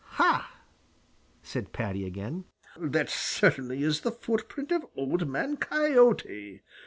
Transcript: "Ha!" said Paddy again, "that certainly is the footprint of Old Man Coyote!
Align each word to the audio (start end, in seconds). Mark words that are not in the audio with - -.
"Ha!" 0.13 0.55
said 1.43 1.73
Paddy 1.73 2.07
again, 2.07 2.45
"that 2.75 3.07
certainly 3.07 3.83
is 3.83 4.01
the 4.01 4.09
footprint 4.09 4.71
of 4.71 4.83
Old 4.95 5.27
Man 5.29 5.57
Coyote! 5.57 6.63